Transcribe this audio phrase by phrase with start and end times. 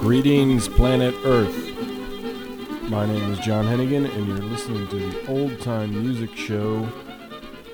[0.00, 1.54] Greetings, planet Earth.
[2.88, 6.88] My name is John Heneghan, and you're listening to the Old Time Music Show.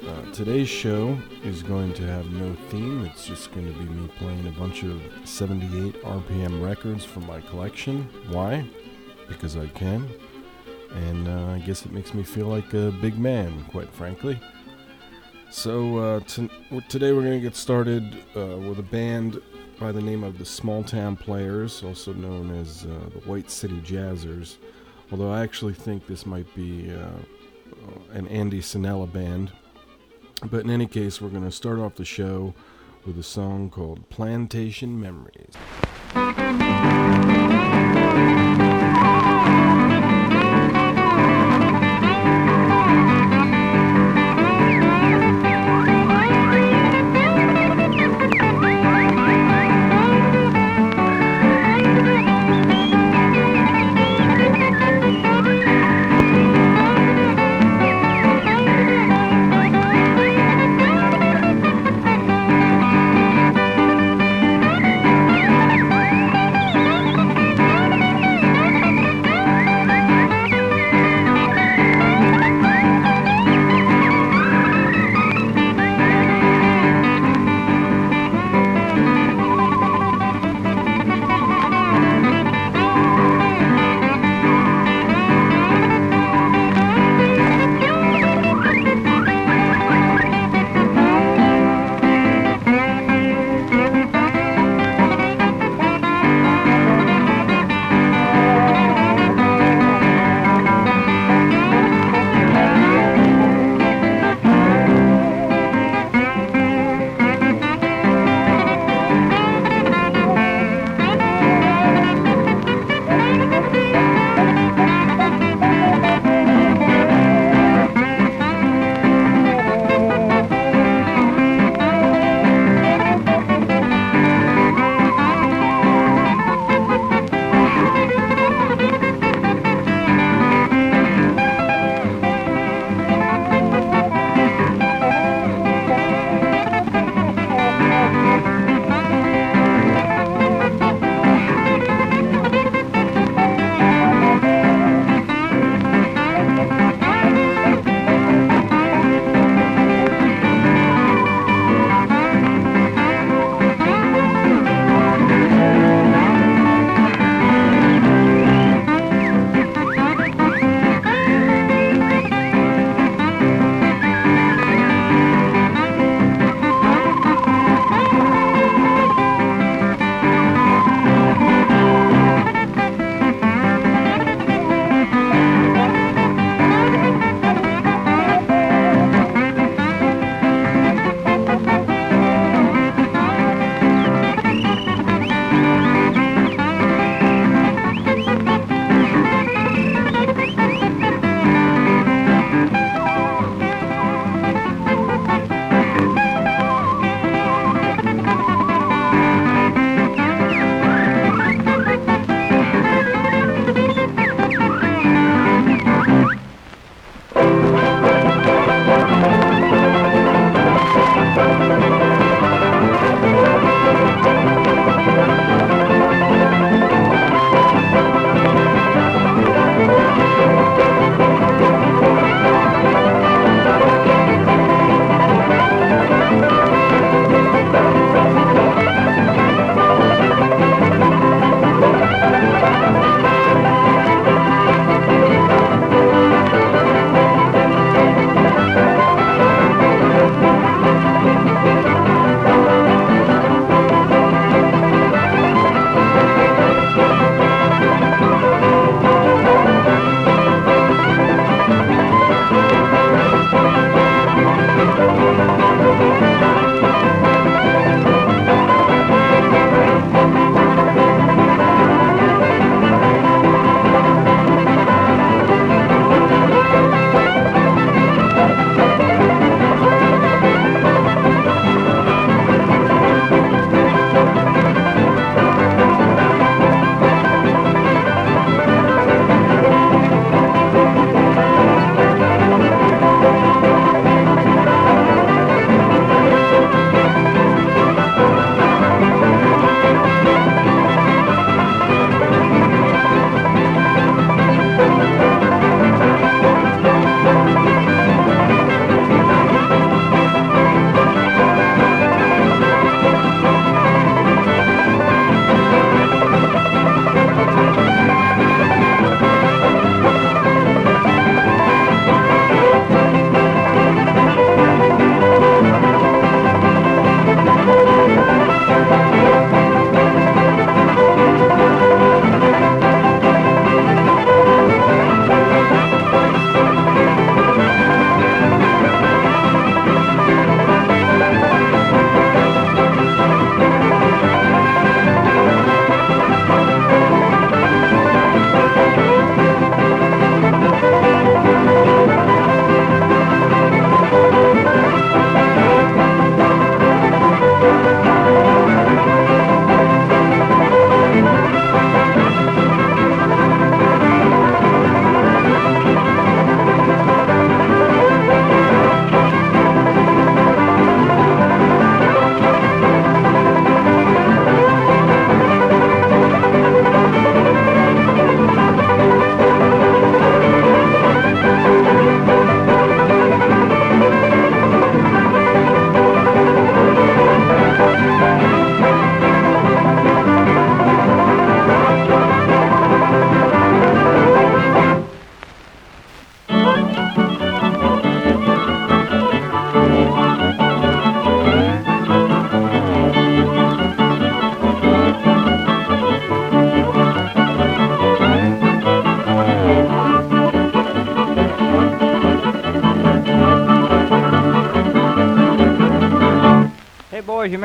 [0.06, 4.06] Uh, today's show is going to have no theme, it's just going to be me
[4.18, 8.06] playing a bunch of 78 RPM records from my collection.
[8.28, 8.68] Why?
[9.28, 10.10] Because I can.
[10.90, 14.38] And uh, I guess it makes me feel like a big man, quite frankly.
[15.50, 16.50] So, uh, t-
[16.90, 19.40] today we're going to get started uh, with a band
[19.78, 23.80] by the name of the Small Town Players, also known as uh, the White City
[23.80, 24.56] Jazzers.
[25.10, 29.52] Although I actually think this might be uh, an Andy Sannella band.
[30.50, 32.54] But in any case, we're going to start off the show
[33.04, 35.52] with a song called Plantation Memories.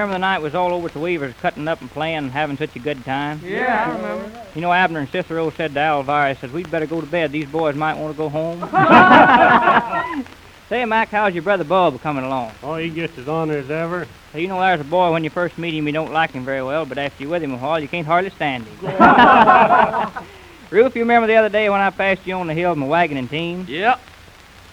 [0.07, 2.79] Night was all over at the Weavers cutting up and playing and having such a
[2.79, 3.41] good time?
[3.43, 4.45] Yeah, I remember.
[4.55, 7.31] You know, Abner and Cicero said to Alvira, said, we'd better go to bed.
[7.31, 8.59] These boys might want to go home.
[10.69, 12.53] Say, Mac, how's your brother Bub coming along?
[12.63, 14.07] Oh, he gets as honor as ever.
[14.31, 16.45] So you know, there's a boy, when you first meet him, you don't like him
[16.45, 18.77] very well, but after you're with him a while, you can't hardly stand him.
[20.69, 22.87] Ruth, you remember the other day when I passed you on the hill in my
[22.87, 23.65] wagon and team?
[23.67, 23.99] Yep.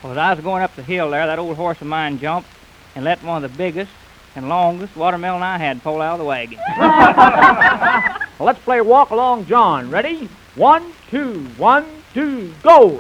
[0.04, 2.48] Well, as I was going up the hill there, that old horse of mine jumped
[2.94, 3.90] and let one of the biggest
[4.36, 6.58] and longest watermelon I had pulled out of the wagon.
[6.78, 9.90] Well, let's play Walk Along John.
[9.90, 10.28] Ready?
[10.54, 12.98] One, two, one, two, go!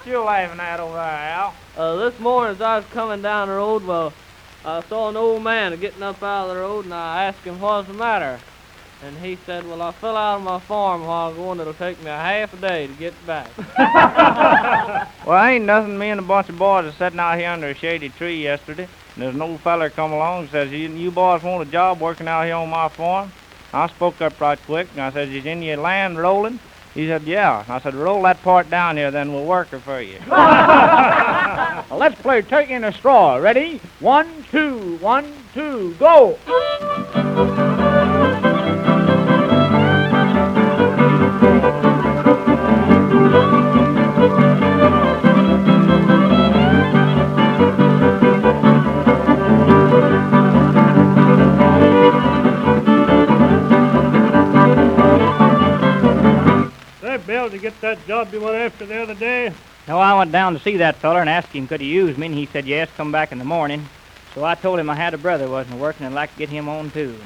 [0.00, 1.54] what you laughing at over there, Al?
[1.76, 4.12] Uh, this morning as I was coming down the road, well,
[4.64, 7.60] I saw an old man getting up out of the road, and I asked him
[7.60, 8.38] what's the matter.
[9.02, 11.72] And he said, well, I fell out of my farm a while ago, and it'll
[11.72, 13.48] take me a half a day to get back.
[15.26, 15.96] Well, ain't nothing.
[15.98, 18.84] Me and a bunch of boys are sitting out here under a shady tree yesterday,
[18.84, 22.00] and there's an old feller come along and says, you, you boys want a job
[22.00, 23.32] working out here on my farm?
[23.72, 26.58] I spoke up right quick, and I said, is any land rolling?
[26.94, 27.64] He said, yeah.
[27.68, 30.18] I said, roll that part down here, then we'll work it for you.
[31.90, 33.36] Well, let's play Turkey in a Straw.
[33.36, 33.80] Ready?
[33.98, 36.38] One, two, one, two, go!
[57.48, 59.52] You get that job you went after the other day?
[59.88, 62.26] No, I went down to see that feller and asked him could he use me,
[62.26, 63.88] and he said yes, come back in the morning.
[64.34, 66.48] So I told him I had a brother wasn't working and I'd like to get
[66.48, 67.16] him on too.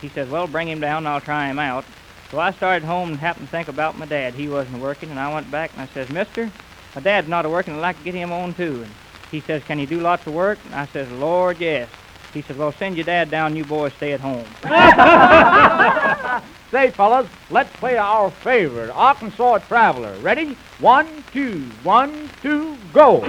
[0.00, 1.84] He says, well, bring him down and I'll try him out.
[2.30, 4.34] So I started home and happened to think about my dad.
[4.34, 6.50] He wasn't working, and I went back and I says, Mister,
[6.94, 7.74] my dad's not a working.
[7.74, 8.82] I'd like to get him on too.
[8.82, 8.92] And
[9.30, 10.58] he says, can he do lots of work?
[10.64, 11.88] And I says, Lord, yes.
[12.32, 13.56] He says, well, send your dad down.
[13.56, 14.44] You boys stay at home.
[16.70, 20.14] Say, fellas, let's play our favorite Arkansas Traveler.
[20.18, 20.54] Ready?
[20.80, 23.22] One, two, one, two, go!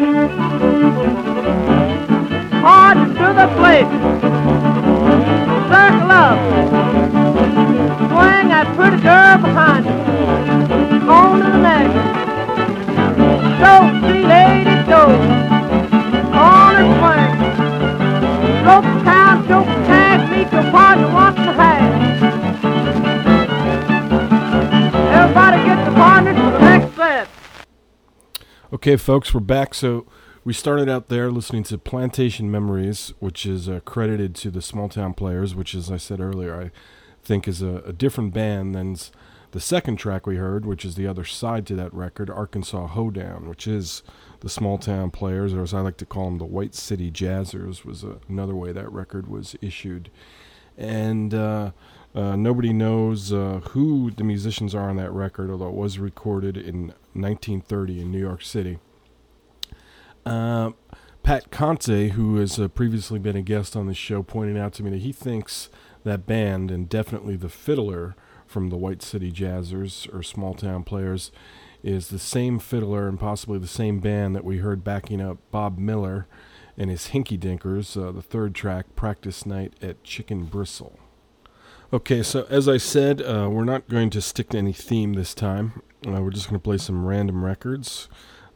[2.66, 3.88] On to the plate!
[5.72, 6.40] Circle up!
[8.10, 11.10] Swing that pretty girl behind you!
[11.10, 11.96] On to the next!
[13.62, 13.72] Go,
[14.12, 15.49] see lady, go!
[28.72, 29.74] Okay, folks, we're back.
[29.74, 30.06] So
[30.44, 34.88] we started out there listening to Plantation Memories, which is uh, credited to the Small
[34.88, 36.70] Town Players, which, as I said earlier, I
[37.24, 38.96] think is a, a different band than
[39.54, 43.50] the second track we heard, which is the other side to that record, Arkansas Hoedown,
[43.50, 44.04] which is
[44.42, 47.84] the Small Town Players, or as I like to call them, the White City Jazzers,
[47.84, 50.12] was another way that record was issued.
[50.78, 51.72] And uh,
[52.16, 56.58] uh, nobody knows uh, who the musicians are on that record, although it was recorded
[56.58, 58.80] in 1930 in New York City.
[60.26, 60.72] Uh,
[61.22, 64.84] Pat Conte, who has uh, previously been a guest on the show, pointed out to
[64.84, 65.70] me that he thinks
[66.04, 68.16] that band, and definitely the fiddler
[68.48, 71.32] from the White City Jazzers or Small Town Players,
[71.84, 75.78] is the same fiddler and possibly the same band that we heard backing up Bob
[75.78, 76.28] Miller
[76.78, 80.98] and his Hinky Dinkers, uh, the third track, Practice Night at Chicken Bristle.
[81.92, 85.34] Okay, so as I said, uh, we're not going to stick to any theme this
[85.34, 85.82] time.
[86.06, 88.10] Uh, we're just going to play some random records,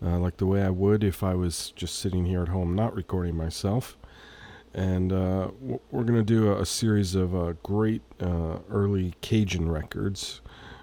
[0.06, 2.94] uh, like the way I would if I was just sitting here at home not
[2.94, 3.98] recording myself.
[4.72, 5.50] And uh,
[5.90, 10.42] we're going to do a, a series of uh, great uh, early Cajun records.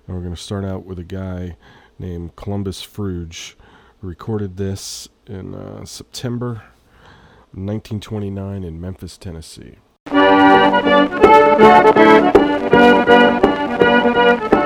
[0.08, 1.56] And we're going to start out with a guy
[2.00, 3.54] named Columbus Fruge,
[4.00, 5.54] who recorded this in
[5.86, 6.64] September
[7.52, 9.76] 1929 in Memphis, Tennessee.
[12.62, 14.59] Thank you.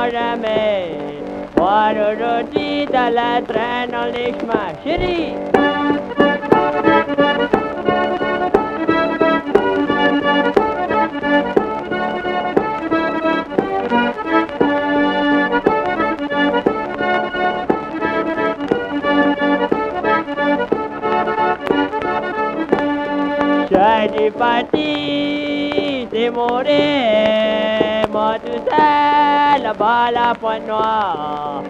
[0.00, 1.20] moi jamais.
[1.58, 5.34] Moi aujourd'hui dans la traîne, on est chemin, chérie.
[24.12, 31.62] J'ai parti, c'est mon rêve tout seul, là-bas à la pointe noire.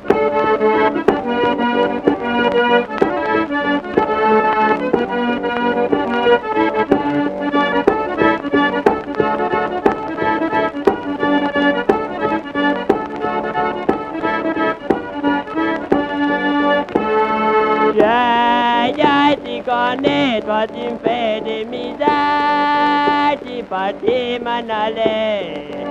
[19.63, 25.90] Connais, toi tu me fais des misères, tu partis m'en aller.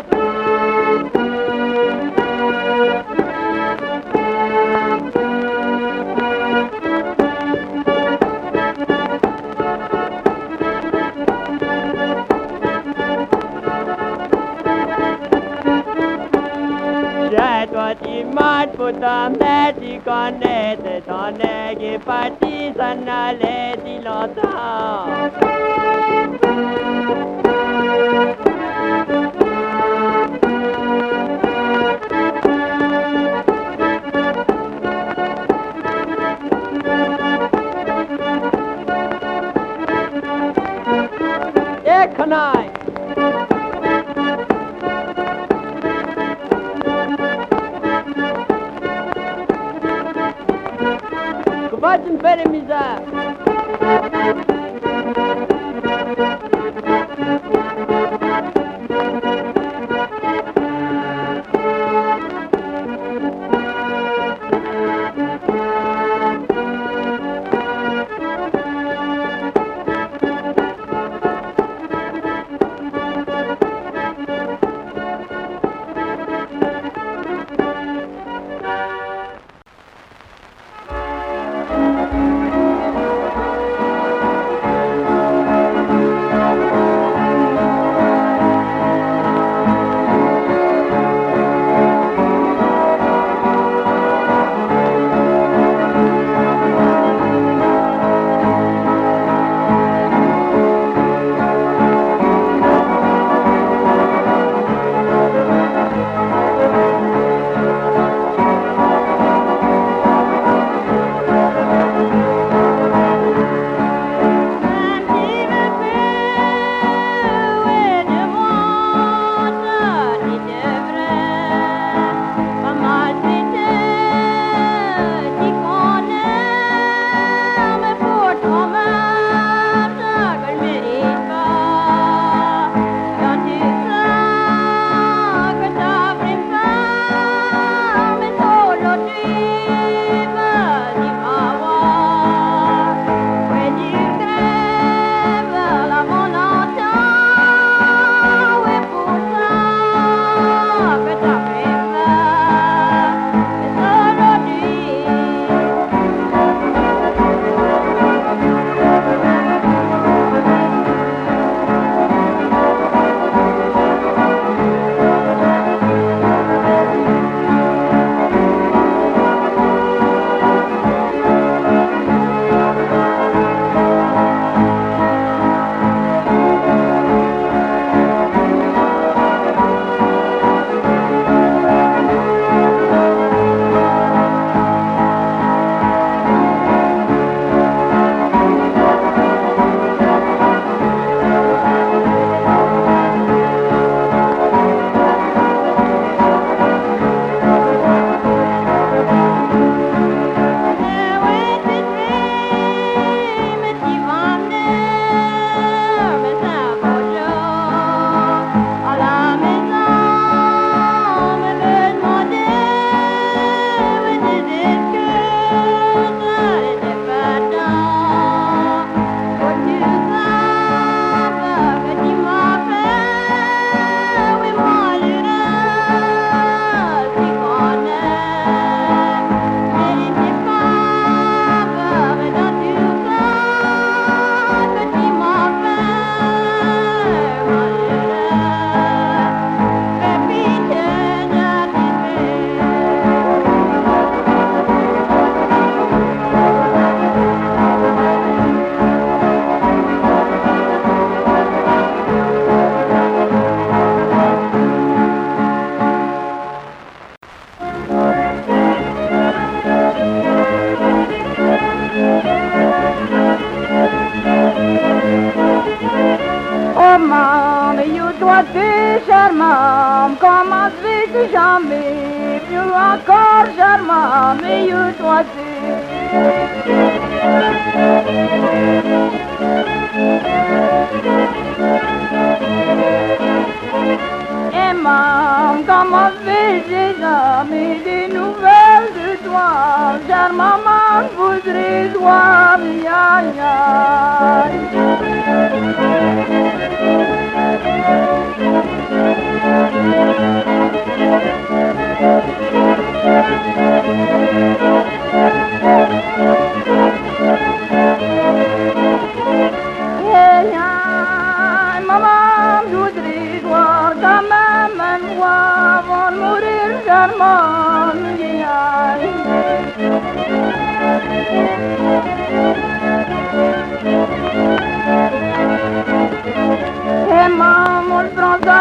[17.33, 24.49] Jatwati mat putam dati kone te tone ki pati sanale dilota.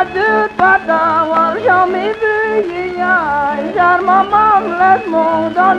[0.04, 5.74] De pas d'avoir jamais vu, aïe, car maman me laisse mon dans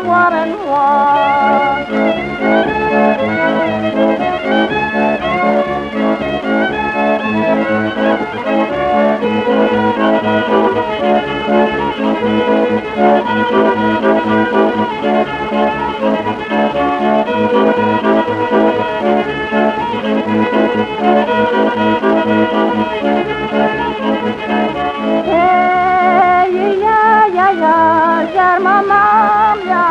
[29.69, 29.87] ya,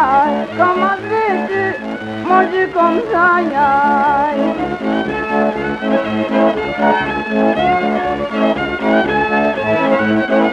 [0.58, 1.64] comment veux-tu
[2.28, 4.34] manger comme ça, ya?
[9.60, 10.47] Hey,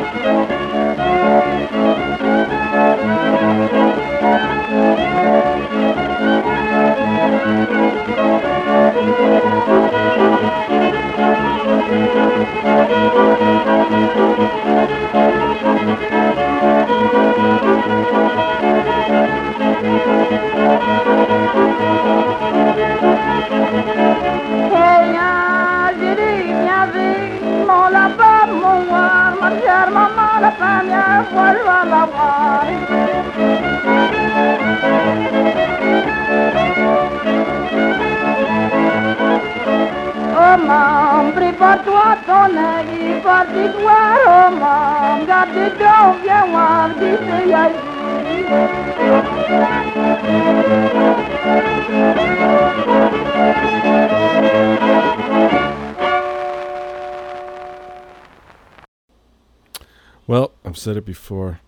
[60.28, 61.60] Well, I've said it before.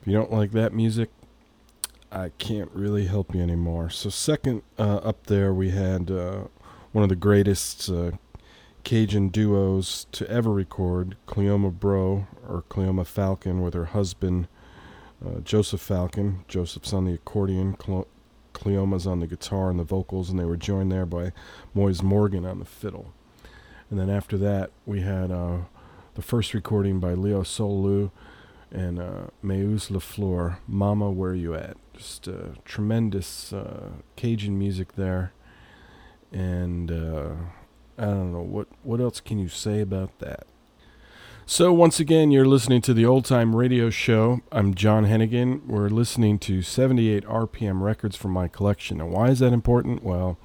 [0.00, 1.10] If you don't like that music,
[2.10, 3.88] I can't really help you anymore.
[3.88, 6.44] So, second uh, up there, we had uh,
[6.92, 8.10] one of the greatest uh,
[8.84, 14.48] Cajun duos to ever record Cleoma Breaux, or Cleoma Falcon, with her husband
[15.24, 16.44] uh, Joseph Falcon.
[16.48, 18.08] Joseph's on the accordion, Cle-
[18.52, 21.32] Cleoma's on the guitar and the vocals, and they were joined there by
[21.74, 23.12] Moise Morgan on the fiddle.
[23.90, 25.58] And then after that, we had uh,
[26.14, 28.10] the first recording by Leo Soileau
[28.70, 31.76] and uh, Mayuse LaFleur, Mama, Where You At?
[31.96, 35.32] Just uh, tremendous uh, Cajun music there.
[36.32, 37.30] And uh,
[38.00, 40.46] I don't know, what, what else can you say about that?
[41.44, 44.40] So, once again, you're listening to the Old Time Radio Show.
[44.50, 45.66] I'm John Heneghan.
[45.66, 49.02] We're listening to 78 RPM records from my collection.
[49.02, 50.02] And why is that important?
[50.02, 50.38] Well,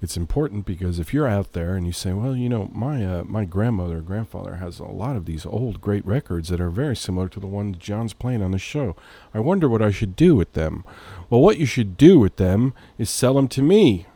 [0.00, 3.24] it's important because if you're out there and you say, "Well, you know, my uh,
[3.24, 6.96] my grandmother or grandfather has a lot of these old great records that are very
[6.96, 8.96] similar to the ones John's playing on the show.
[9.34, 10.82] I wonder what I should do with them."
[11.28, 14.06] Well, what you should do with them is sell them to me.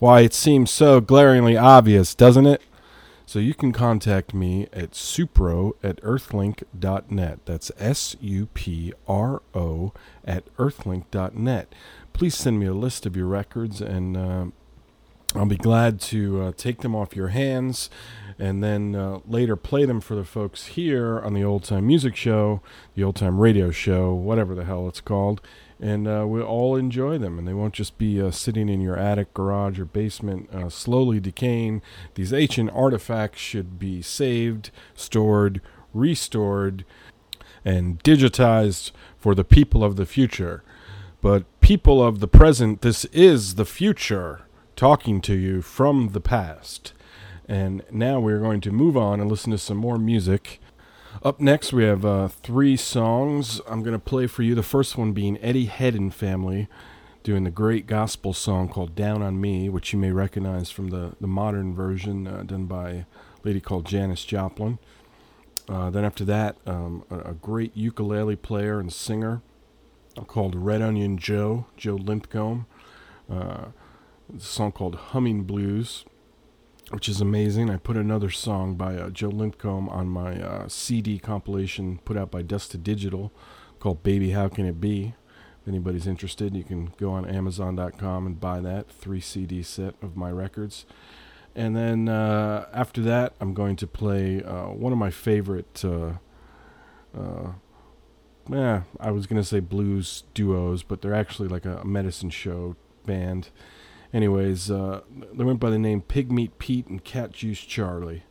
[0.00, 2.62] Why, it seems so glaringly obvious, doesn't it?
[3.26, 7.40] So you can contact me at supro at earthlink.net.
[7.44, 9.92] That's S U P R O
[10.24, 11.74] at earthlink.net.
[12.14, 14.46] Please send me a list of your records and uh,
[15.34, 17.90] I'll be glad to uh, take them off your hands
[18.38, 22.16] and then uh, later play them for the folks here on the Old Time Music
[22.16, 22.62] Show,
[22.94, 25.42] the Old Time Radio Show, whatever the hell it's called.
[25.80, 28.98] And uh, we'll all enjoy them, and they won't just be uh, sitting in your
[28.98, 31.80] attic, garage, or basement, uh, slowly decaying.
[32.16, 35.62] These ancient artifacts should be saved, stored,
[35.94, 36.84] restored,
[37.64, 40.62] and digitized for the people of the future.
[41.22, 44.42] But people of the present, this is the future
[44.76, 46.92] talking to you from the past.
[47.48, 50.60] And now we're going to move on and listen to some more music.
[51.22, 54.54] Up next, we have uh, three songs I'm going to play for you.
[54.54, 56.68] The first one being Eddie Head and Family
[57.22, 61.14] doing the great gospel song called Down on Me, which you may recognize from the,
[61.20, 63.04] the modern version uh, done by a
[63.44, 64.78] lady called Janis Joplin.
[65.68, 69.42] Uh, then after that, um, a, a great ukulele player and singer
[70.26, 72.64] called Red Onion Joe, Joe Linthecome.
[73.30, 73.66] Uh,
[74.34, 76.04] a song called Humming Blues,
[76.90, 77.70] which is amazing.
[77.70, 82.30] I put another song by uh, Joe Linthecome on my uh, CD compilation put out
[82.30, 83.32] by Dust-to-Digital
[83.78, 85.14] called Baby How Can It Be.
[85.62, 90.16] If anybody's interested, you can go on Amazon.com and buy that three CD set of
[90.16, 90.86] my records.
[91.54, 95.84] And then uh, after that, I'm going to play uh, one of my favorite.
[98.50, 102.76] Yeah, I was gonna say blues duos, but they're actually like a, medicine show
[103.06, 103.50] band.
[104.12, 108.24] Anyways, uh, they went by the name Pigmeat Pete and Cat Juice Charlie,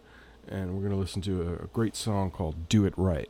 [0.47, 3.29] and we're gonna listen to a, a great song called "Do It Right."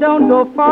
[0.00, 0.69] don't go far.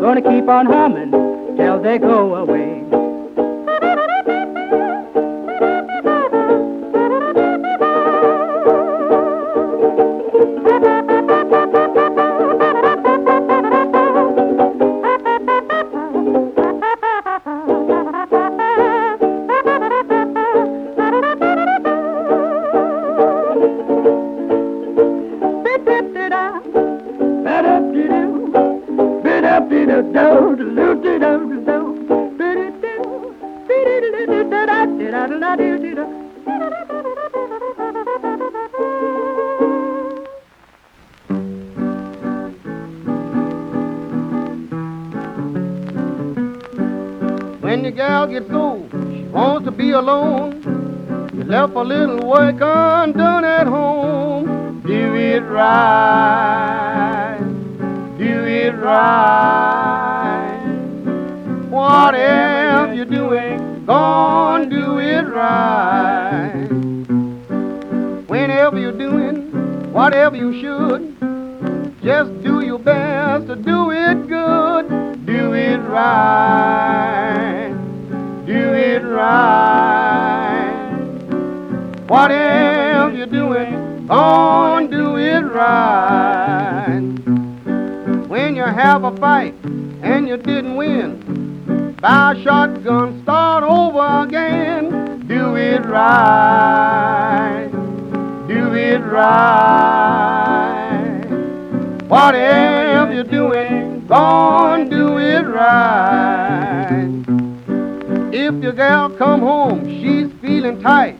[0.00, 1.10] Gonna keep on humming
[1.56, 2.80] till they go away.
[50.10, 51.30] Alone.
[51.34, 54.82] You left a little work undone at home.
[54.86, 57.38] Do it right.
[58.18, 60.56] Do it right.
[61.70, 66.68] Whatever you're doing, gone do it right.
[68.28, 71.16] Whenever you're doing whatever you should,
[72.02, 75.26] just do your best to do it good.
[75.26, 77.72] Do it right.
[78.46, 79.79] Do it right.
[83.30, 87.00] You're doing, gone do it right.
[88.26, 89.54] When you have a fight
[90.02, 95.26] and you didn't win, buy a shotgun, start over again.
[95.28, 97.68] Do it right.
[98.48, 99.60] Do it right.
[102.08, 107.06] Whatever you're doing, gone do it right.
[108.32, 111.16] If your gal come home, she's feeling tight.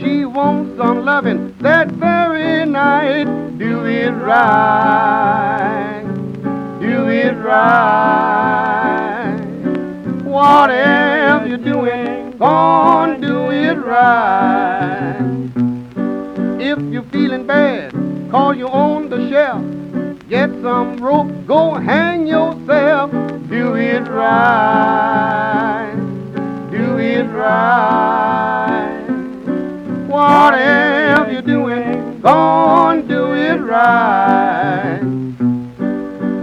[0.00, 3.24] She wants some loving that very night.
[3.56, 6.04] Do it right.
[6.78, 9.40] Do it right.
[10.24, 15.16] Whatever you're doing, gone do it right.
[16.60, 17.92] If you're feeling bad,
[18.30, 19.64] call you on the shelf.
[20.28, 23.10] Get some rope, go hang yourself.
[23.48, 25.94] Do it right.
[26.70, 28.53] Do it right.
[30.14, 35.00] Whatever you're doing, gone do it right.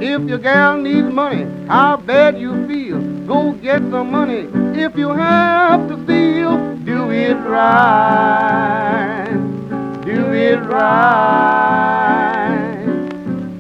[0.02, 4.50] If your gal needs money, how bad you feel, go get some money.
[4.78, 9.30] If you have to steal, do it right.
[10.04, 11.96] Do it right.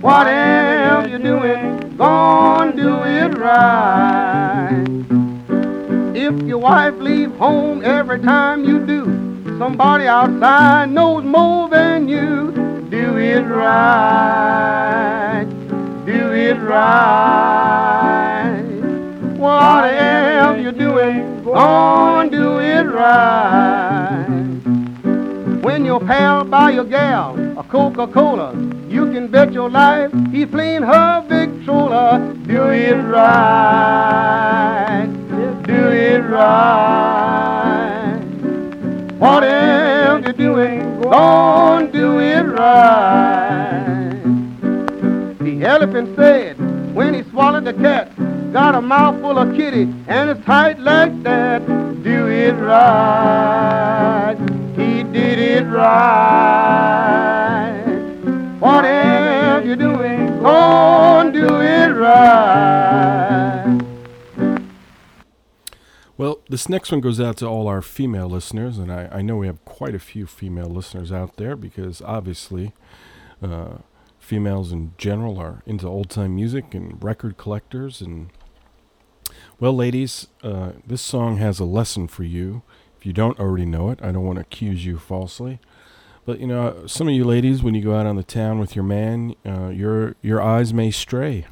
[0.01, 4.83] Whatever you're doing, gone do it right.
[6.13, 9.10] If your wife leave home every time you do,
[9.61, 12.51] somebody outside knows more than you.
[12.89, 15.45] Do it right.
[16.03, 18.63] Do it right.
[19.37, 24.25] Whatever you're doing, gone do it right.
[25.61, 28.55] When your pal buy your gal a Coca-Cola,
[28.89, 32.17] you can bet your life he's playing her Victrola.
[32.47, 35.05] Do it right.
[35.67, 37.90] Do it right.
[39.21, 44.19] Whatever you're doing, go on, do it right.
[45.37, 46.57] The elephant said
[46.95, 48.11] when he swallowed the cat,
[48.51, 51.63] got a mouthful of kitty and it's tight like that.
[52.01, 54.37] Do it right.
[54.75, 57.03] He did it right.
[58.57, 63.70] What Whatever you're doing, on, do it right.
[66.21, 69.37] Well, this next one goes out to all our female listeners, and I, I know
[69.37, 72.73] we have quite a few female listeners out there because obviously
[73.41, 73.77] uh,
[74.19, 78.01] females in general are into old time music and record collectors.
[78.01, 78.29] And,
[79.59, 82.61] well, ladies, uh, this song has a lesson for you.
[82.99, 85.59] If you don't already know it, I don't want to accuse you falsely.
[86.23, 88.75] But you know, some of you ladies, when you go out on the town with
[88.75, 91.47] your man, uh, your your eyes may stray.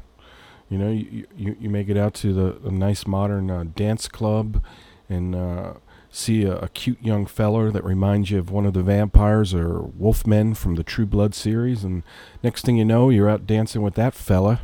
[0.70, 4.06] You know, you, you, you may get out to the, the nice modern uh, dance
[4.06, 4.64] club
[5.08, 5.74] and uh,
[6.10, 9.80] see a, a, cute young feller that reminds you of one of the vampires or
[9.80, 11.82] wolfmen from the True Blood series.
[11.82, 12.04] And
[12.44, 14.60] next thing you know, you're out dancing with that fella.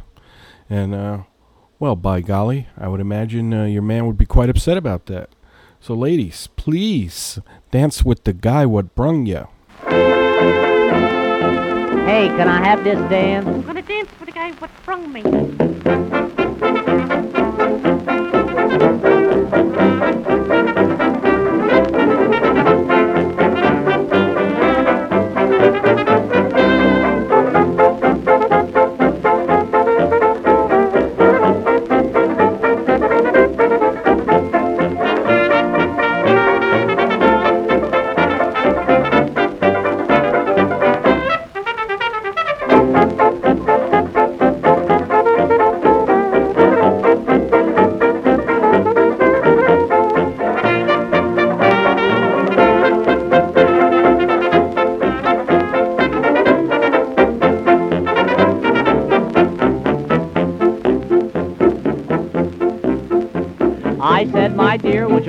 [0.70, 1.24] And, uh,
[1.80, 5.30] well, by golly, I would imagine uh, your man would be quite upset about that.
[5.80, 7.40] So, ladies, please
[7.72, 9.48] dance with the guy what brung you.
[12.06, 13.46] Hey, can I have this dance?
[13.46, 15.22] I'm gonna dance guy what brung me.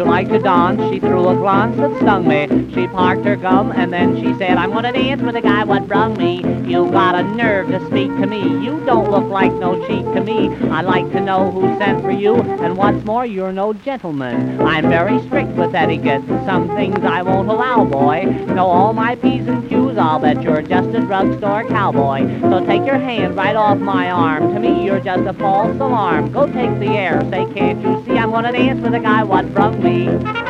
[0.05, 0.81] Like to dance.
[0.91, 2.47] She threw a glance that stung me.
[2.73, 5.87] She parked her gum and then she said, I'm gonna dance with the guy what
[5.87, 6.43] brung me.
[6.67, 8.41] You got a nerve to speak to me.
[8.41, 10.49] You don't look like no cheat to me.
[10.69, 14.61] I like to know who sent for you, and what's more, you're no gentleman.
[14.61, 16.23] I'm very strict with etiquette.
[16.45, 18.23] Some things I won't allow, boy.
[18.47, 19.97] Know all my P's and Q's.
[19.97, 22.27] I'll bet you're just a drugstore cowboy.
[22.41, 24.53] So take your hand right off my arm.
[24.53, 26.31] To me, you're just a false alarm.
[26.31, 27.21] Go take the air.
[27.31, 27.96] Say, can't you
[28.27, 30.46] I'm gonna dance with the guy what from me?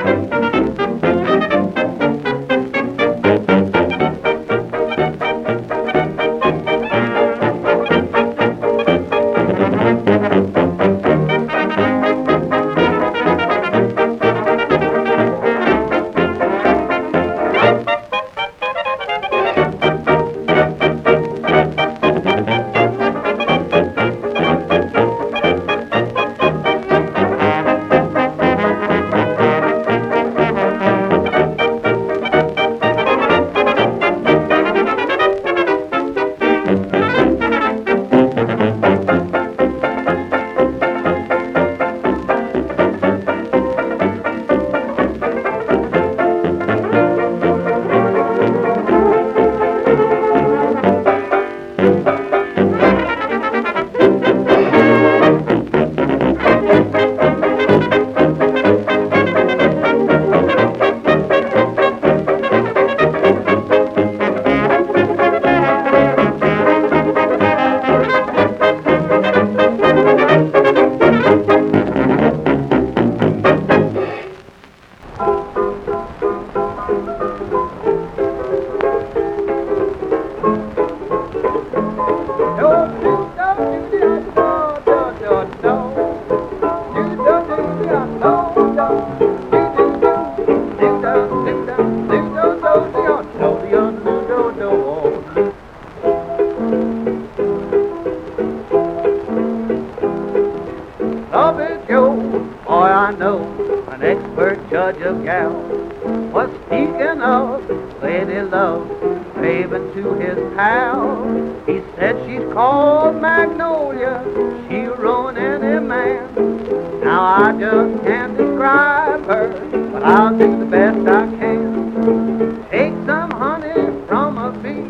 [120.91, 122.65] best I can.
[122.71, 124.87] Take some honey from a bee,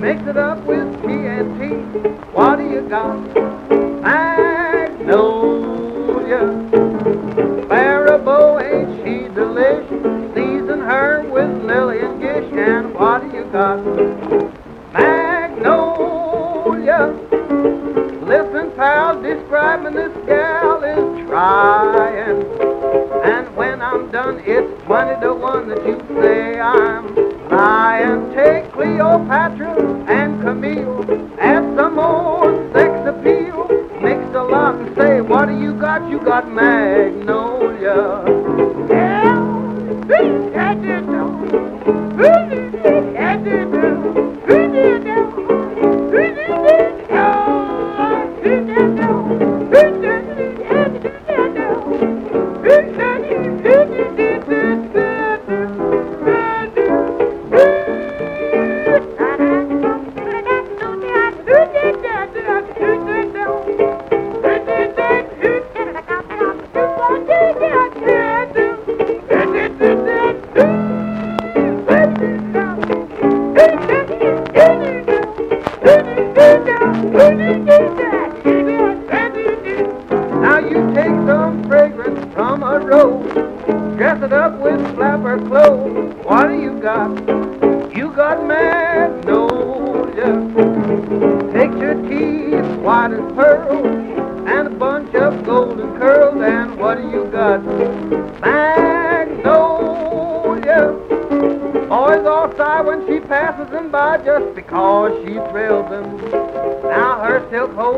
[0.00, 2.32] mix it up with TNT.
[2.32, 3.43] What do you got?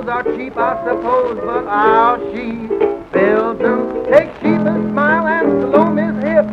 [0.07, 2.68] Hose are cheap, I suppose, but how she
[3.12, 4.04] fills them.
[4.07, 6.46] Take Sheba's smile and Salome's hip,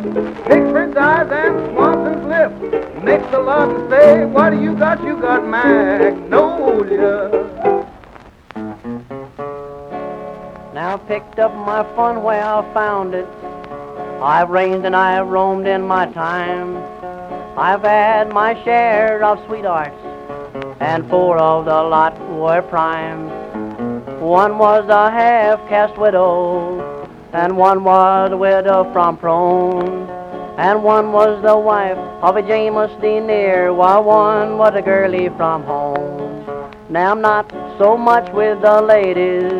[0.72, 3.04] Prince eyes and Swanson's lip.
[3.04, 5.02] Mix the love and say, what do you got?
[5.04, 7.30] You got magnolia.
[10.74, 13.28] Now picked up my fun where I found it.
[14.20, 16.76] I've ranged and I've roamed in my time.
[17.56, 19.94] I've had my share of sweethearts,
[20.80, 23.33] and four of the lot were prime.
[24.24, 30.08] One was a half-caste widow, and one was a widow from Prone,
[30.56, 35.62] and one was the wife of a James Denier, while one was a girlie from
[35.64, 36.42] home.
[36.88, 39.52] Now I'm not so much with the ladies,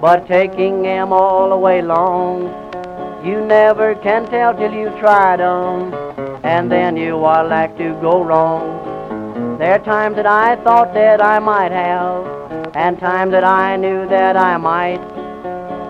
[0.00, 2.48] but taking 'em all the way long.
[3.22, 5.92] You never can tell till you tried 'em,
[6.42, 9.58] and then you are like to go wrong.
[9.58, 12.24] There are times that I thought that I might have,
[12.74, 15.00] and times that I knew that I might.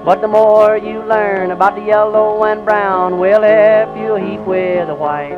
[0.05, 4.87] But the more you learn about the yellow and brown, will help you heap with
[4.87, 5.37] the white.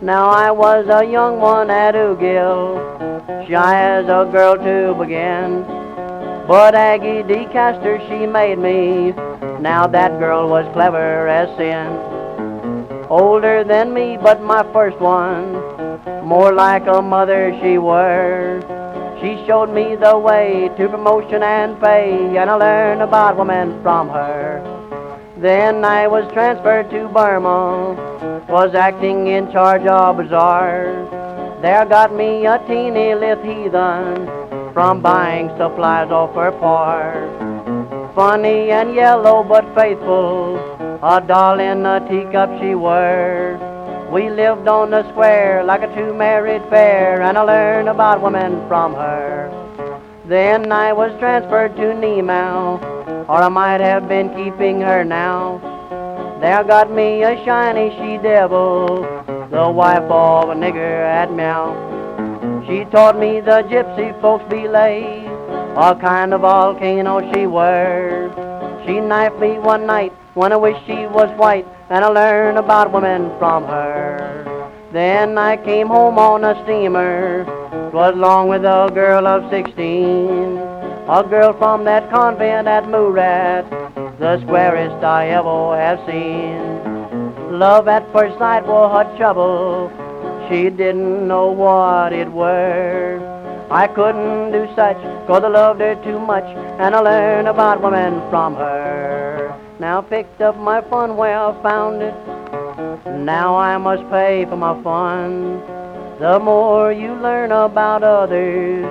[0.00, 5.62] Now I was a young one at Ugill, shy as a girl to begin.
[6.46, 9.12] But Aggie DeCaster, she made me.
[9.60, 11.88] Now that girl was clever as sin.
[13.08, 15.52] Older than me, but my first one.
[16.24, 18.60] More like a mother she were.
[19.24, 24.10] She showed me the way to promotion and pay, and I learned about women from
[24.10, 24.60] her.
[25.38, 27.94] Then I was transferred to Burma,
[28.50, 31.08] was acting in charge of bazaars.
[31.62, 34.26] There got me a teeny little heathen
[34.74, 37.14] from buying supplies off her par.
[38.14, 40.58] Funny and yellow but faithful,
[41.02, 43.73] a doll in a teacup she were.
[44.14, 48.64] We lived on the square like a two married pair, and I learned about women
[48.68, 49.50] from her.
[50.28, 52.78] Then I was transferred to Nemau,
[53.28, 55.58] or I might have been keeping her now.
[56.40, 59.02] There got me a shiny she devil,
[59.50, 61.74] the wife of a nigger at Mhow.
[62.68, 65.26] She taught me the gypsy folks belay,
[65.74, 68.30] a kind of volcano she were.
[68.86, 72.92] She knifed me one night when I wish she was white, and I learned about
[72.92, 74.44] women from her.
[74.92, 77.44] Then I came home on a steamer,
[77.90, 80.58] 'twas long with a girl of sixteen,
[81.08, 83.64] a girl from that convent at Meerut,
[84.18, 86.60] the squarest I ever have seen.
[87.50, 89.90] Love at first sight was her trouble,
[90.48, 93.20] she didn't know what it were.
[93.70, 96.44] I couldn't do such, 'cause I loved her too much,
[96.78, 99.43] and I learned about women from her.
[99.80, 102.14] Now picked up my fun where I found it.
[103.18, 105.60] Now I must pay for my fun.
[106.20, 108.84] The more you learn about others,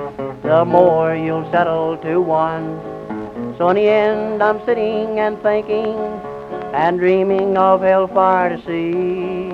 [0.43, 2.81] the more you'll settle to one.
[3.57, 5.95] So in the end, I'm sitting and thinking
[6.73, 9.49] and dreaming of hellfire to see.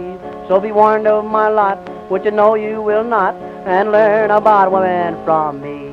[0.48, 1.78] So be warned of my lot,
[2.10, 3.36] which you know you will not,
[3.68, 5.90] and learn about women from me.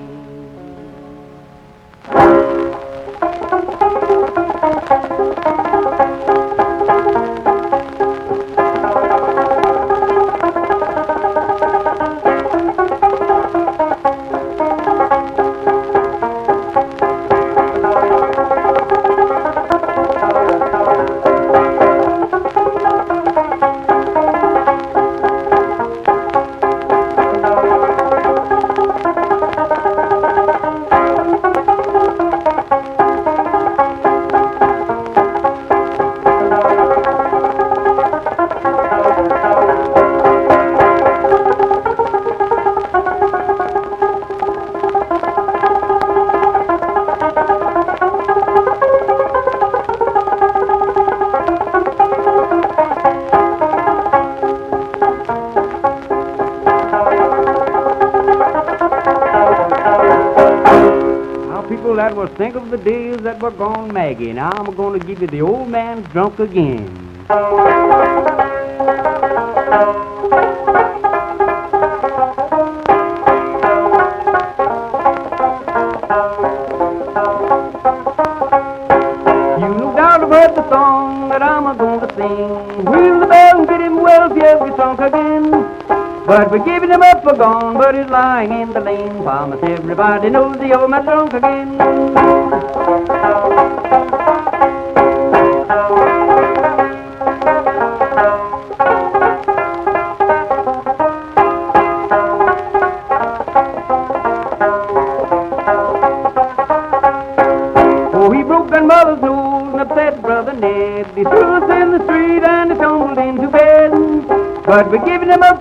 [61.86, 64.32] People that will think of the days that were gone, Maggie.
[64.32, 66.84] Now I'm going to give you the old man's drunk again.
[86.56, 89.22] We're giving him up for gone, but he's lying in the lane.
[89.22, 92.35] Promise everybody knows the old man drunk again.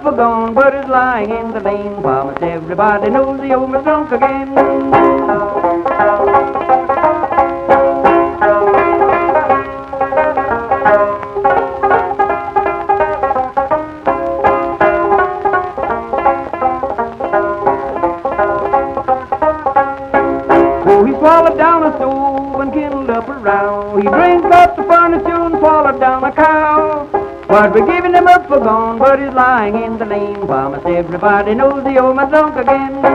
[0.05, 1.99] For gone, but he's lying in the lane.
[2.01, 5.14] Promise everybody knows the old man's drunk again.
[30.95, 33.14] Everybody knows the old man's drunk again.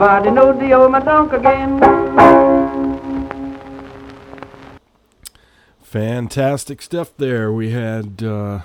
[0.00, 1.80] Everybody knows the old man drunk again.
[5.82, 7.52] Fantastic stuff there.
[7.52, 8.60] We had uh,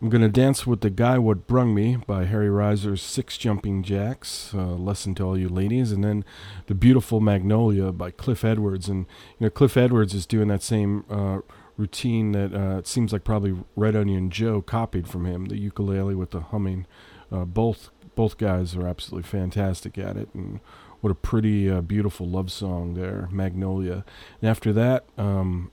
[0.00, 4.52] I'm Gonna Dance with the Guy What Brung Me by Harry Reser's Six Jumping Jacks,
[4.54, 6.24] uh, lesson to all you ladies, and then
[6.64, 8.88] The Beautiful Magnolia by Cliff Edwards.
[8.88, 9.00] And,
[9.38, 11.40] you know, Cliff Edwards is doing that same uh,
[11.76, 16.14] routine that uh, it seems like probably Red Onion Joe copied from him, the ukulele
[16.14, 16.86] with the humming.
[17.30, 20.58] Uh, both both guys are absolutely fantastic at it, and
[21.00, 24.04] what a pretty, uh, beautiful love song there, Magnolia.
[24.40, 25.70] And after that, um,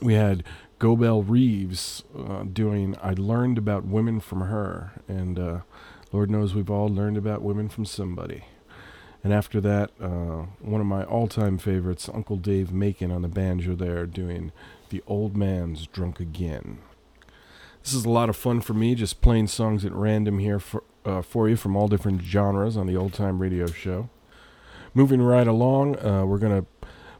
[0.00, 0.44] we had
[0.78, 4.92] Goebel Reeves uh, doing I Learned About Women from Her.
[5.08, 5.60] And uh,
[6.12, 8.44] Lord knows we've all learned about women from somebody.
[9.24, 13.28] And after that, uh, one of my all time favorites, Uncle Dave Macon on the
[13.28, 14.52] banjo there doing
[14.90, 16.78] The Old Man's Drunk Again.
[17.82, 20.84] This is a lot of fun for me, just playing songs at random here for,
[21.06, 24.10] uh, for you from all different genres on the old time radio show.
[24.92, 26.66] Moving right along, uh, we're going to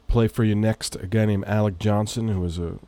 [0.08, 2.78] play for you next a guy named Alec Johnson, who is a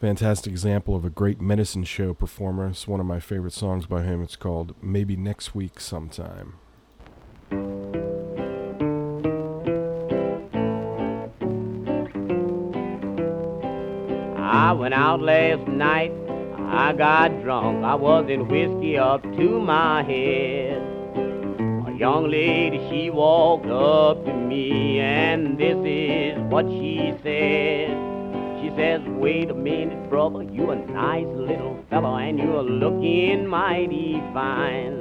[0.00, 2.68] fantastic example of a great medicine show performer.
[2.68, 4.22] It's one of my favorite songs by him.
[4.22, 6.54] It's called Maybe Next Week Sometime.
[14.40, 16.12] I went out last night,
[16.70, 20.82] I got drunk, I was in whiskey up to my head.
[21.86, 27.88] A young lady, she walked up to me, and this is what she said.
[28.60, 34.22] She says, wait a minute, brother, you a nice little fellow, and you're looking mighty
[34.34, 35.00] fine.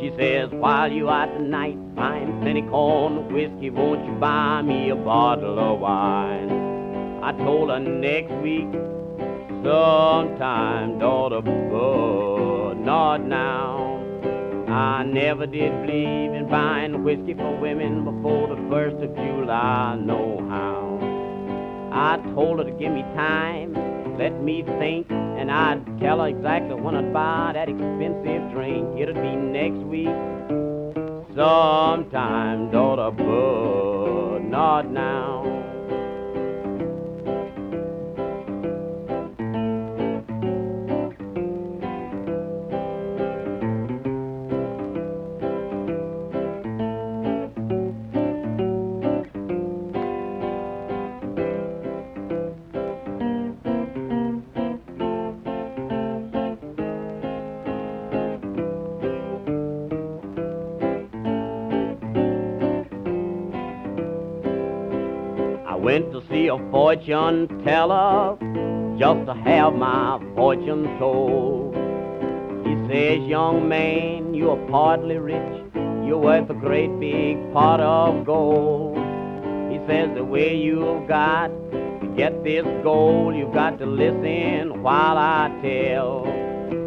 [0.00, 4.96] She says, while you out tonight, buying plenty corn whiskey, won't you buy me a
[4.96, 6.50] bottle of wine?
[7.22, 8.68] I told her next week,
[9.62, 14.02] sometime, daughter, but not now.
[14.68, 20.44] I never did believe in buying whiskey for women before the first of July, no
[20.48, 20.98] how.
[21.92, 23.74] I told her to give me time,
[24.18, 29.00] let me think, and I'd tell her exactly when I'd buy that expensive drink.
[29.00, 30.08] It'd be next week,
[31.34, 35.55] sometime, daughter, but not now.
[66.56, 68.36] A fortune teller
[68.98, 71.74] just to have my fortune told.
[72.66, 75.62] He says, young man, you are partly rich.
[75.74, 78.96] You're worth a great big pot of gold.
[79.70, 85.18] He says, the way you've got to get this gold, you've got to listen while
[85.18, 86.24] I tell.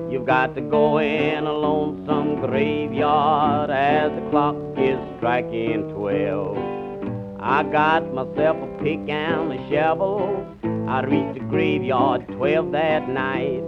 [0.10, 6.58] You've got to go in a lonesome graveyard as the clock is striking twelve.
[7.42, 10.46] I got myself pick and the shovel.
[10.88, 13.62] I reached the graveyard twelve that night.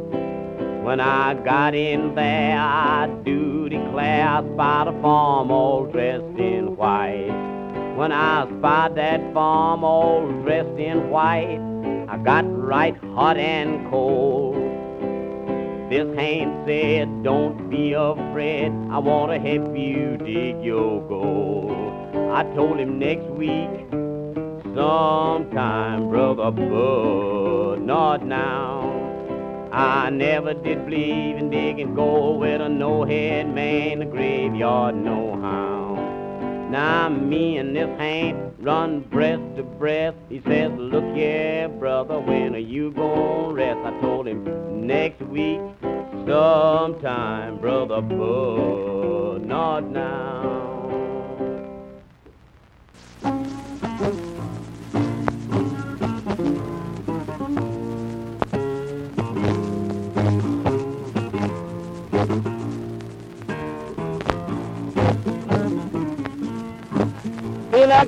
[0.83, 6.75] When I got in there, I do declare I spied a farm all dressed in
[6.75, 7.29] white.
[7.95, 11.59] When I spied that farm all dressed in white,
[12.09, 14.55] I got right hot and cold.
[15.91, 21.71] This hand said, don't be afraid, I want to help you dig your gold.
[22.31, 23.69] I told him next week,
[24.75, 28.79] sometime, brother Bud, not now.
[29.71, 35.39] I never did believe in digging gold with a no-head man, in the graveyard no
[35.41, 36.67] how.
[36.69, 40.17] Now me and this Hank run breast to breast.
[40.29, 43.79] He says, look here, brother, when are you gonna rest?
[43.85, 45.59] I told him next week,
[46.25, 50.30] sometime, brother Bud, not now.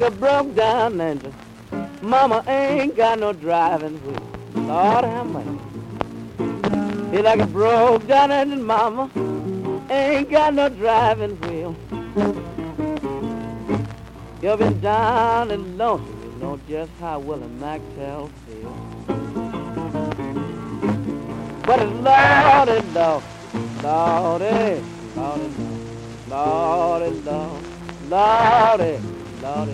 [0.01, 1.33] A broke down engine.
[2.01, 4.65] Mama ain't got no driving wheel.
[4.65, 5.59] Lord have mercy.
[7.15, 9.11] He like a broke down engine, mama
[9.89, 11.75] ain't got no driving wheel.
[14.41, 16.09] You've been down and lonely.
[16.23, 19.05] you know just how Willie McTell feels.
[21.65, 23.23] But it's Lordy, Lord,
[23.83, 24.81] Lordy,
[25.15, 25.49] Lordy,
[26.27, 27.59] Lordy, Lord, Lordy,
[28.09, 29.22] Lordy, Lord.
[29.43, 29.67] I've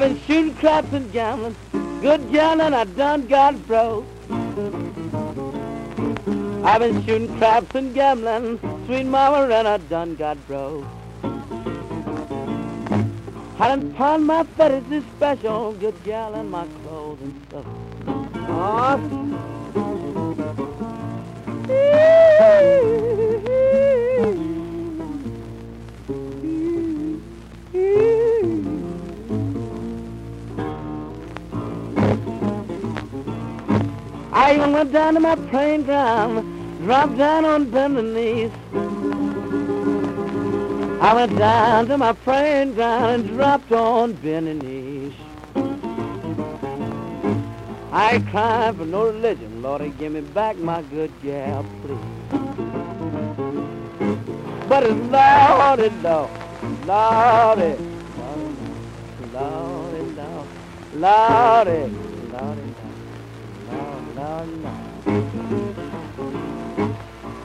[0.00, 1.54] been shooting craps and gambling,
[2.00, 4.06] good gambling I done got broke.
[6.64, 10.86] I've been shooting craps and gambling, sweet mama, and I done got broke.
[13.58, 17.66] I done pawned my fetters this special, good gal, and my clothes and stuff.
[34.38, 38.52] I even went down to my praying ground, dropped down on bending knees.
[41.00, 45.14] I went down to my praying ground and dropped on bending knees.
[47.90, 51.98] I ain't for no religion, Lordy, give me back my good gal, please.
[54.68, 56.30] But it's Lordy, Lord,
[56.84, 57.74] Lordy,
[58.18, 58.60] Lordy,
[59.32, 60.50] Lordy, Lordy,
[60.92, 61.90] Lordy,
[62.32, 62.85] Lordy,
[64.46, 65.46] Lord, Lord.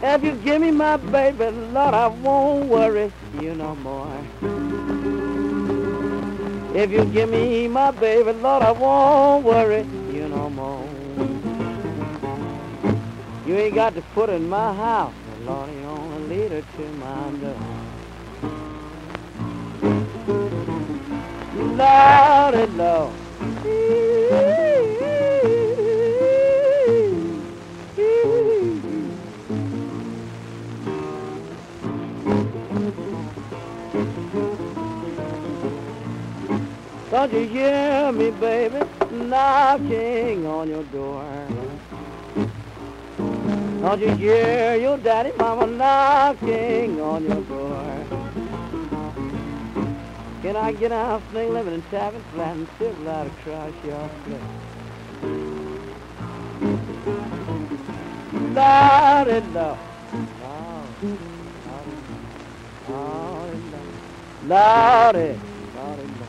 [0.03, 4.25] If you give me my baby, Lord, I won't worry you no more.
[6.75, 9.81] If you give me my baby, Lord, I won't worry
[10.15, 10.89] you no more.
[13.45, 17.31] You ain't got to put in my house, Lord, you only lead her to my
[17.31, 17.59] door.
[21.77, 23.17] Lordy, Lord.
[37.11, 38.79] Don't you hear me, baby,
[39.11, 41.45] knocking on your door?
[43.81, 48.05] Don't you hear your daddy, mama knocking on your door?
[50.41, 54.09] Can I get out, sling, living and tapping, flat and still out across your?
[58.55, 59.79] Lordy, Lord.
[60.39, 61.19] Lordy,
[61.67, 61.97] Lordy,
[64.47, 65.39] Lordy, Lordy,
[65.75, 66.20] Lordy.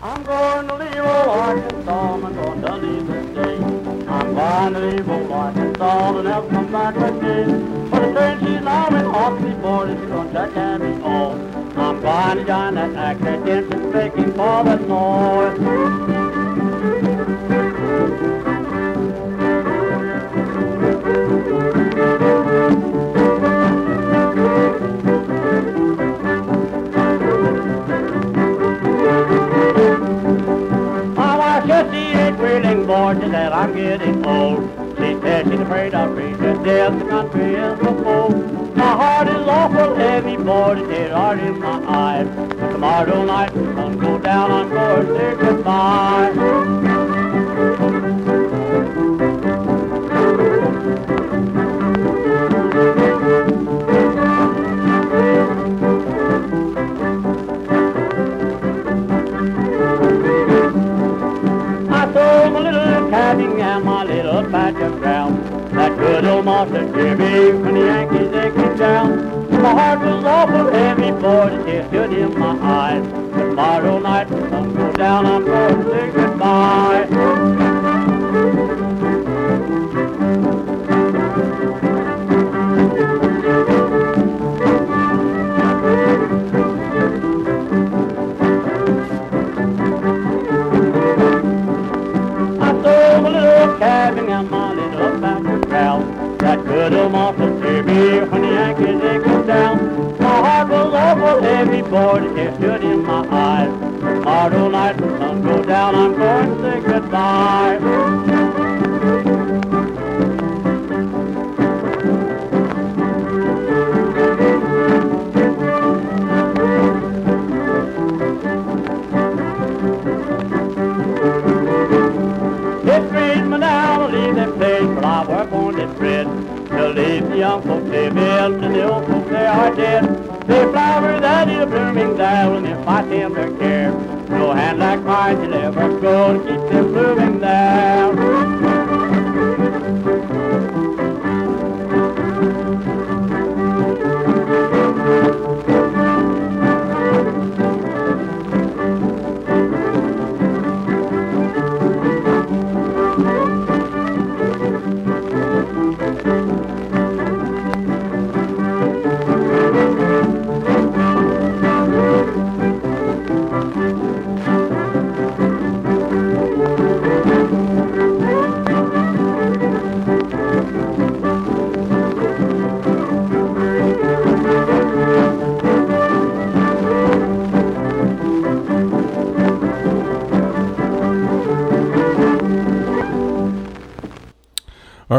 [0.00, 3.56] I'm going to leave old Arkansas, I'm going to leave this day.
[4.06, 7.90] I'm going to leave old Arkansas and never come back again.
[7.90, 11.76] But the train she's now in Hawksley Board is going to carry me home.
[11.76, 16.17] I'm going to join that accident and making for the north.
[33.16, 34.68] That I'm getting old.
[34.98, 35.16] She's
[35.60, 38.28] afraid I'll reach the death the country is before.
[38.76, 42.26] My heart is awful heavy, bored, and tears are in my eyes.
[42.70, 46.47] Tomorrow night the sun go down, I'm going to say goodbye.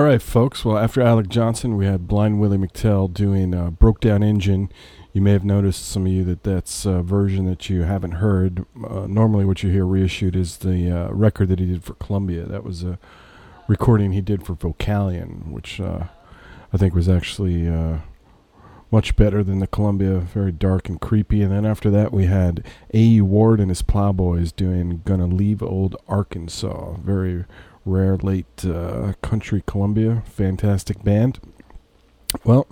[0.10, 0.66] Right, folks.
[0.66, 4.72] Well, after Alec Johnson, we had Blind Willie McTell doing uh, "Broke Down Engine."
[5.14, 8.66] You may have noticed some of you that that's a version that you haven't heard.
[8.84, 12.46] Uh, normally, what you hear reissued is the uh, record that he did for Columbia.
[12.46, 12.98] That was a
[13.68, 16.06] recording he did for Vocalion, which uh,
[16.74, 18.00] I think was actually uh,
[18.90, 20.18] much better than the Columbia.
[20.18, 21.44] Very dark and creepy.
[21.44, 23.22] And then after that, we had A.E.
[23.22, 27.46] Ward and his Plowboys doing "Gonna Leave Old Arkansas." Very
[27.90, 30.24] rare late uh, country Columbia.
[30.26, 31.40] Fantastic band.
[32.44, 32.68] Well,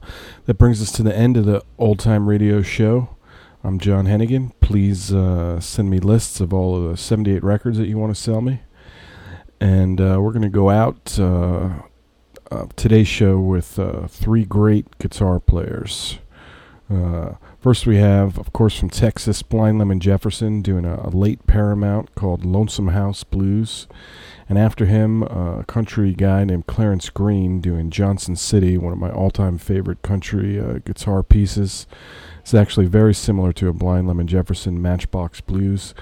[0.46, 3.10] that brings us to the end of the old time radio show.
[3.64, 4.52] I'm John Heneghan.
[4.60, 8.22] Please uh, send me lists of all of the 78 records that you want to
[8.22, 8.62] sell me.
[9.60, 11.80] And uh, we're going to go out uh,
[12.76, 16.20] today's show with uh, three great guitar players.
[16.90, 21.46] Uh, first, we have, of course, from Texas, Blind Lemon Jefferson doing a, a late
[21.48, 23.88] Paramount called Lonesome House Blues.
[24.50, 29.10] And after him, a country guy named Clarence Greene doing Johnson City, one of my
[29.10, 31.86] all time favorite country uh, guitar pieces.
[32.40, 35.94] It's actually very similar to a Blind Lemon Jefferson Matchbox Blues.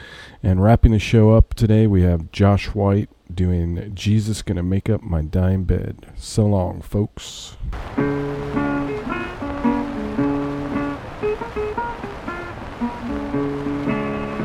[0.43, 5.01] And wrapping the show up today, we have Josh White doing Jesus Gonna Make Up
[5.01, 6.05] My Dime Bed.
[6.15, 7.57] So long, folks.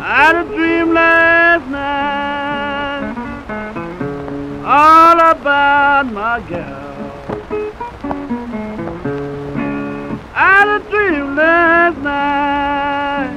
[0.03, 2.30] I had a dream last night
[4.81, 7.13] all about my gal.
[10.35, 13.35] I had a dream last night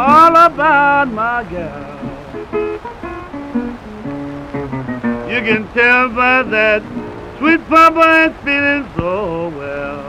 [0.00, 1.90] all about my gal.
[5.32, 6.82] You can tell by that
[7.38, 10.06] sweet papa is feeling so well.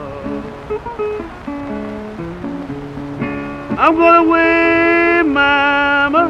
[3.82, 6.24] I'm going away, mama,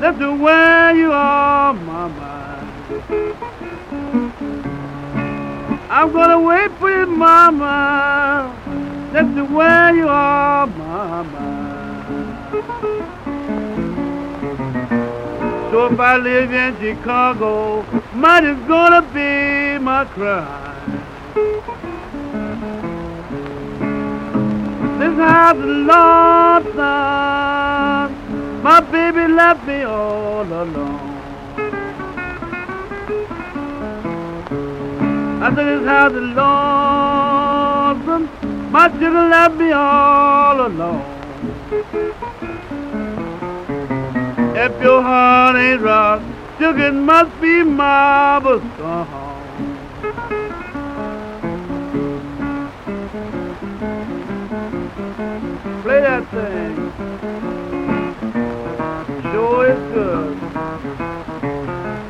[0.00, 2.38] just to where you are, mama.
[5.90, 8.54] I'm gonna wait for you, mama,
[9.10, 11.64] just to where you are, mama.
[15.70, 21.02] So if I live in Chicago, mine is gonna be my crime.
[24.98, 26.72] This house is lonesome.
[28.62, 31.17] My baby left me all alone.
[35.40, 36.34] I said this house is
[38.02, 38.24] lonesome.
[38.72, 41.14] My children left me all alone.
[44.56, 46.22] If your heart ain't rock,
[46.58, 49.36] sugar must be marble song.
[55.84, 56.74] Play that thing.
[59.22, 60.36] Sure is good.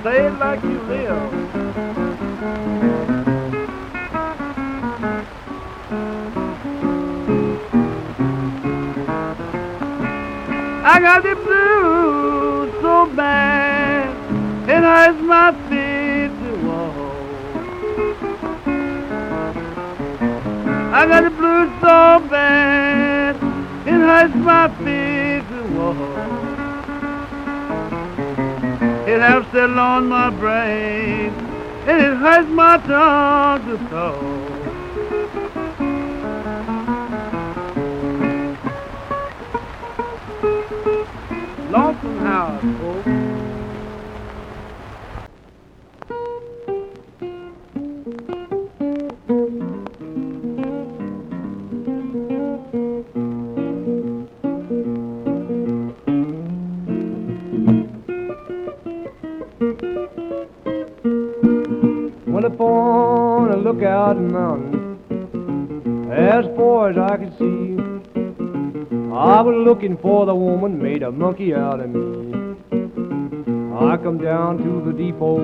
[0.02, 1.37] Say it like you live.
[10.90, 14.08] I got the blues so bad,
[14.66, 16.94] it hurts my feet to walk.
[20.94, 23.36] I got the blues so bad,
[23.86, 26.28] it hurts my feet to walk.
[29.06, 31.34] It helps to on my brain,
[31.86, 34.37] and it hurts my tongue to talk.
[42.08, 43.08] Lonesome House, folks.
[63.50, 64.67] A lookout mountain,
[69.68, 72.56] looking for the woman made a monkey out of me.
[73.76, 75.40] I come down to the depot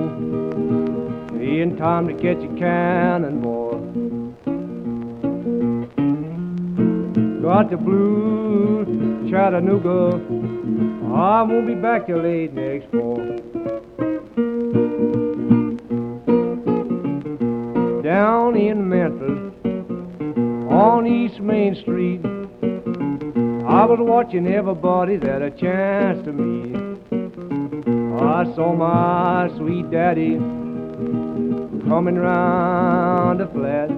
[1.39, 3.77] in time to catch a cannonball.
[7.39, 10.19] Got the blues, Chattanooga.
[11.13, 13.21] I won't be back till late next fall.
[18.01, 19.53] Down in Memphis,
[20.71, 22.21] on East Main Street,
[23.75, 26.77] I was watching everybody that had a chance to meet.
[28.21, 30.37] I saw my sweet daddy
[31.85, 33.89] coming round the flat.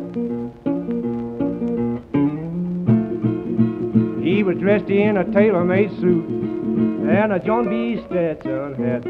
[4.24, 8.04] He was dressed in a tailor-made suit and a John B.
[8.08, 9.04] Stetson hat.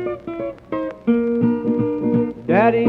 [2.45, 2.87] Daddy,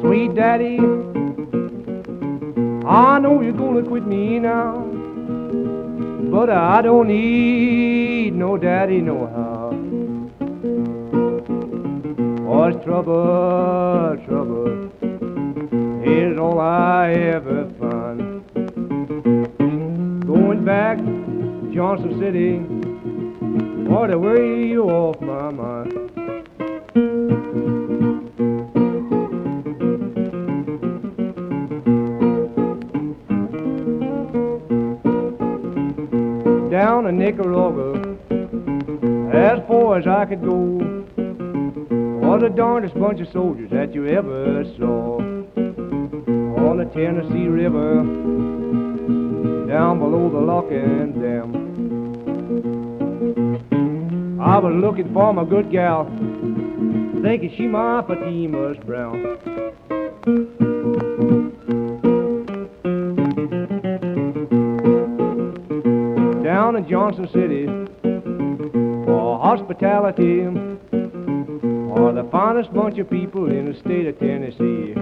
[0.00, 0.78] sweet daddy,
[3.26, 4.78] know you're gonna quit me now,
[6.30, 9.70] but I don't need no daddy no how.
[12.48, 14.92] What's trouble, trouble
[16.04, 18.46] is all I ever find.
[20.24, 22.58] Going back to Johnson City,
[23.90, 24.55] what a way
[43.16, 48.02] bunch of soldiers that you ever saw on the Tennessee River
[49.66, 51.54] down below the lock and Dam.
[54.38, 56.04] I was looking for my good gal,
[57.22, 59.38] thinking she my Fatima's brown.
[66.44, 67.66] down in Johnson City
[69.06, 70.65] for hospitality
[71.96, 74.92] are the finest bunch of people in the state of Tennessee.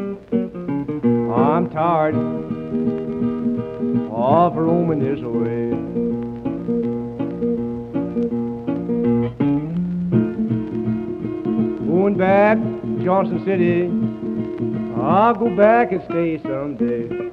[1.33, 2.15] I'm tired
[4.13, 5.71] of roaming this way.
[11.87, 13.91] Going back to Johnson City,
[15.03, 17.24] I'll go back and stay someday.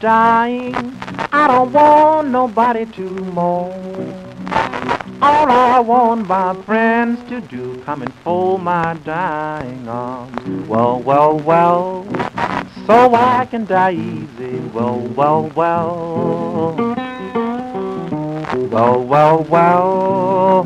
[0.00, 0.74] Dying,
[1.32, 4.14] I don't want nobody to mourn.
[5.20, 10.68] All I want my friends to do, come and fold my dying arms.
[10.68, 12.06] Well, well, well,
[12.86, 14.60] so I can die easy.
[14.72, 16.76] Well, well, well.
[18.70, 20.64] Well, well, well.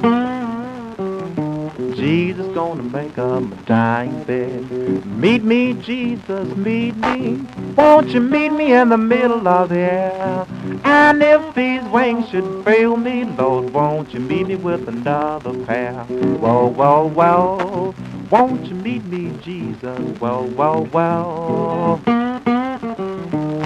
[1.95, 4.70] Jesus gonna make up my dying bed.
[5.07, 7.41] Meet me, Jesus, meet me.
[7.77, 10.47] Won't you meet me in the middle of the air?
[10.85, 16.05] And if these wings should fail me, Lord, won't you meet me with another pair?
[16.09, 17.95] Well, well, well.
[18.31, 19.99] Won't you meet me, Jesus?
[20.20, 22.03] Well, well, well.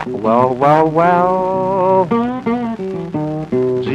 [0.06, 2.25] Well, well, well.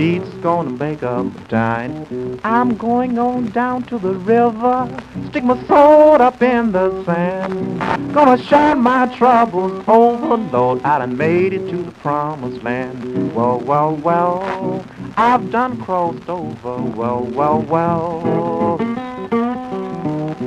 [0.01, 2.39] Jesus gonna make up a dime.
[2.43, 4.89] I'm going on down to the river,
[5.27, 8.11] stick my sword up in the sand.
[8.11, 10.81] Gonna shine my troubles over, Lord.
[10.83, 13.35] I done made it to the promised land.
[13.35, 14.83] Well, well, well,
[15.17, 16.81] I've done crossed over.
[16.81, 18.77] Well, well, well.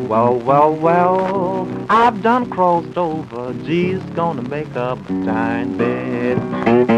[0.09, 3.55] Well, well, well, I've done crossed over.
[3.64, 6.93] Jesus gonna make up a dime bed.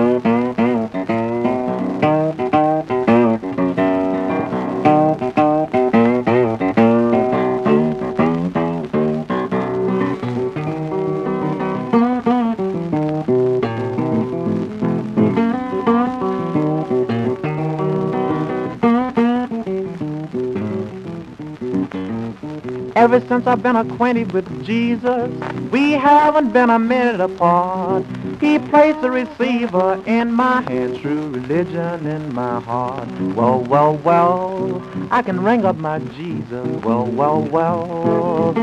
[23.06, 25.30] Ever since I've been acquainted with Jesus,
[25.70, 28.04] we haven't been a minute apart.
[28.40, 33.06] He placed the receiver in my hand, true religion in my heart.
[33.36, 36.66] Well, well, well, I can ring up my Jesus.
[36.82, 38.54] Well, well, well.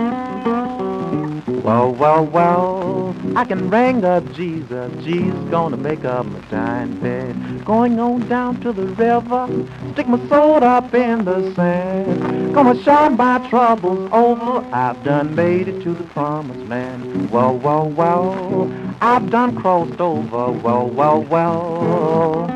[1.64, 5.02] Well, well, well, I can ring up Jesus.
[5.02, 7.64] Jesus gonna make up my dying bed.
[7.64, 9.48] Going on down to the river,
[9.94, 12.54] stick my sword up in the sand.
[12.54, 14.68] Gonna shine my troubles over.
[14.76, 17.32] I've done made it to the promised land.
[17.32, 20.52] Well, well, well, I've done crossed over.
[20.52, 22.48] Well, well, well.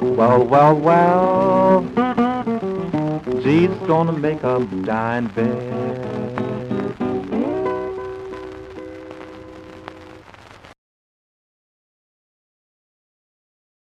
[0.00, 1.84] Well, well, well.
[3.42, 5.83] Jesus gonna make up dying bed.